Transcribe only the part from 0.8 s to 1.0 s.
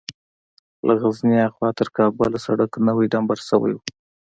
له